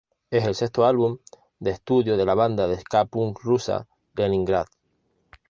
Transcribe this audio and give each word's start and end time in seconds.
Es 0.31 0.45
el 0.45 0.55
sexto 0.55 0.87
álbum 0.87 1.19
de 1.59 1.69
estudio 1.69 2.17
de 2.17 2.25
la 2.25 2.33
banda 2.33 2.67
de 2.67 2.79
ska 2.79 3.05
punk 3.05 3.37
rusa, 3.41 3.85
Leningrad. 4.15 4.65